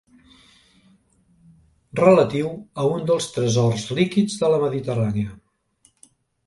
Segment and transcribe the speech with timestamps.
[2.01, 2.49] Relatiu
[2.85, 5.41] a un dels tresors líquids de la Mediterrània.